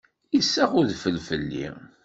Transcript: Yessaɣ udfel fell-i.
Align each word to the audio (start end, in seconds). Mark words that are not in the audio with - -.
Yessaɣ 0.35 0.71
udfel 0.79 1.17
fell-i. 1.27 1.67